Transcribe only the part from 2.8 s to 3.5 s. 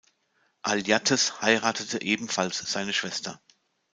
Schwester.